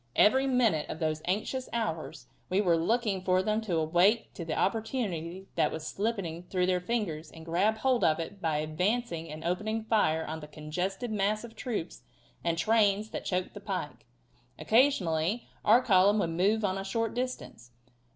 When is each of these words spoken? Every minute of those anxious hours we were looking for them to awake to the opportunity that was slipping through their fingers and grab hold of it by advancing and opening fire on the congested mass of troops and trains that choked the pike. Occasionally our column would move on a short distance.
Every 0.15 0.47
minute 0.47 0.89
of 0.89 0.97
those 0.97 1.21
anxious 1.25 1.69
hours 1.71 2.25
we 2.49 2.59
were 2.59 2.75
looking 2.75 3.21
for 3.21 3.43
them 3.43 3.61
to 3.61 3.77
awake 3.77 4.33
to 4.33 4.43
the 4.43 4.55
opportunity 4.57 5.45
that 5.53 5.71
was 5.71 5.85
slipping 5.85 6.41
through 6.41 6.65
their 6.65 6.79
fingers 6.81 7.29
and 7.29 7.45
grab 7.45 7.77
hold 7.77 8.03
of 8.03 8.19
it 8.19 8.41
by 8.41 8.57
advancing 8.57 9.29
and 9.29 9.43
opening 9.43 9.83
fire 9.83 10.25
on 10.25 10.39
the 10.39 10.47
congested 10.47 11.11
mass 11.11 11.43
of 11.43 11.55
troops 11.55 12.01
and 12.43 12.57
trains 12.57 13.11
that 13.11 13.25
choked 13.25 13.53
the 13.53 13.59
pike. 13.61 14.07
Occasionally 14.57 15.47
our 15.63 15.83
column 15.83 16.17
would 16.17 16.31
move 16.31 16.65
on 16.65 16.79
a 16.79 16.83
short 16.83 17.13
distance. 17.13 17.69